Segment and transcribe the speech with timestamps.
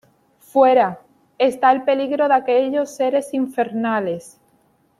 [0.39, 0.99] Fuera,
[1.37, 4.39] está el peligro de aquellos seres infernales.